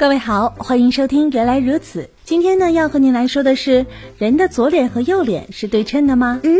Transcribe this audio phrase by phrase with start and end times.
[0.00, 2.02] 各位好，欢迎收听《原来如此》。
[2.22, 3.84] 今天呢，要和您来说的是，
[4.16, 6.38] 人的左脸和右脸是对称的吗？
[6.44, 6.56] 嗯，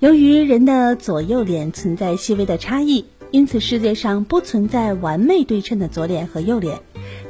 [0.00, 6.80] 由于人的左右脸存在细微的差异，因此世界上不存在完美对称的左脸和右脸。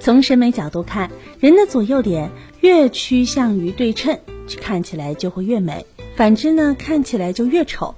[0.01, 2.31] 从审美角度看，人的左右脸
[2.61, 4.19] 越趋向于对称，
[4.59, 5.85] 看起来就会越美；
[6.17, 7.95] 反之呢，看起来就越丑。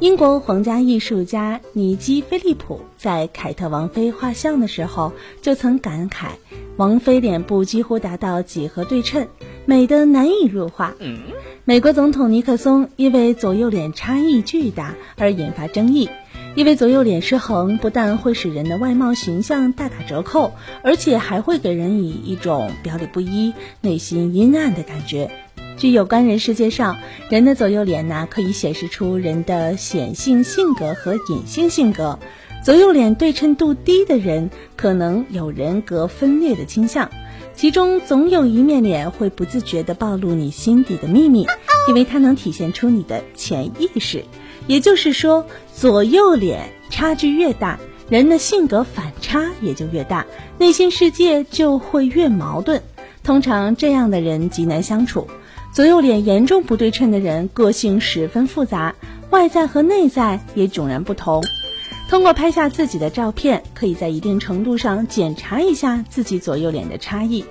[0.00, 5.12] 英国皇家艺术家尼基·菲利普在凯特王妃画像的时候，
[5.42, 6.30] 就曾感慨。
[6.76, 9.28] 王菲脸部几乎达到几何对称，
[9.66, 10.94] 美得难以入画。
[11.64, 16.08] 美国总统尼克松因为左右脸差异巨大而引发争议，
[16.54, 25.30] 因为左右脸失衡不但会使人的外貌形象大打折扣，而且还会给人以一种表里不一、内心阴暗的感觉。
[25.76, 26.96] 据有关人士介绍，
[27.28, 32.18] 人的左右脸呢，可以显示出人的显性性格和隐性性格。
[32.62, 37.10] 左右脸对称度低的人，可能有人格分裂的倾向，
[37.56, 41.44] 其中总有一面脸会不自觉地暴露你心底的秘密，
[41.88, 44.24] 因为它能体现出你的潜意识。
[44.68, 50.24] 也就是说，左右脸差距越大，人的性格反差也就越大，
[50.56, 52.80] 内心世界就会越矛盾。
[53.24, 55.26] 通常这样的人极难相处。
[55.74, 58.94] 左右脸严重不对称的人，个性十分复杂，
[59.30, 61.42] 外在和内在也迥然不同。
[62.12, 67.42] 通过拍下自己的照片，可以在一定程度上检查一下自己左右脸的差异。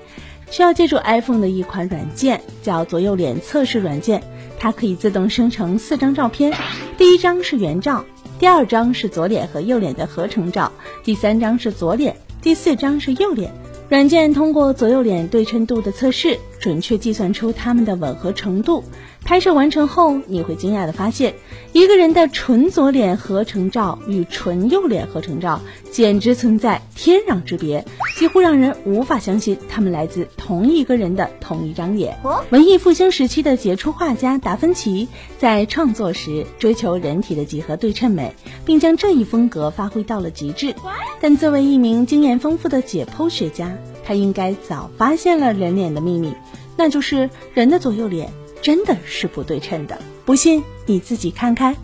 [0.52, 4.22] 需要借助 iPhone 的一款软件，叫左右脸测试软件。
[4.60, 6.54] 它可以自动生成四张照片，
[6.96, 8.06] 第一张是原照，
[8.38, 10.72] 第二张是左脸和右脸的合成照，
[11.04, 13.52] 第三张是左脸，第四张是右脸。
[13.90, 18.84] 软件通过左右脸对称度的测试，准确计算出它们的吻合程度。
[19.24, 21.36] 拍摄完成后，你会惊讶地发现，
[21.74, 27.86] 一个人的纯左脸合成照与纯右脸合成照简直存在天壤之别，
[28.18, 32.18] 几乎让人无法相信他们来自同一个人的同一张脸。
[32.50, 38.34] 文艺复兴时期的杰出画家达芬奇在创作时追求人体的几何对称美，
[38.66, 40.74] 并将这一风格发挥到了极致。
[41.20, 43.72] 但作为一名经验丰富的解剖学家，
[44.04, 46.34] 他应该早发现了人脸的秘密，
[46.78, 48.30] 那就是人的左右脸。
[48.62, 51.76] 真的是不对称的，不信你自己看看。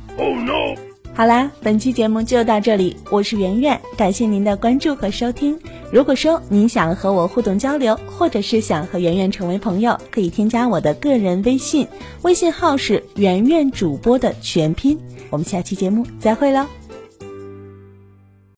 [1.15, 5.57] 好啦，本期节目就到这里，我是圆圆，感谢您的关注和收听。
[5.91, 11.87] 如果说您想和我互动交流，或者是想和圆圆成为朋友，可以添加我的个人微信，
[12.21, 14.99] 微信号是圆圆主播的全拼。
[15.31, 16.67] 我们下期节目再会喽。